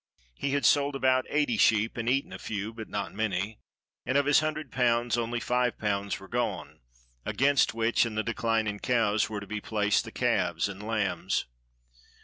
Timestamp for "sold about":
0.65-1.27